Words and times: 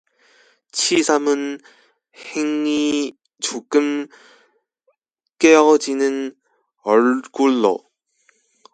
치삼은 0.71 1.59
흥이 2.11 3.15
조금 3.39 4.07
깨어지는 5.37 6.35
얼굴로 6.81 7.87